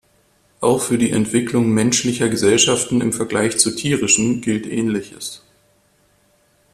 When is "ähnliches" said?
4.65-5.43